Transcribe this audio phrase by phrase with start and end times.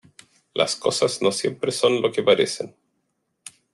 [0.55, 2.75] las cosas no siempre son lo que parecen.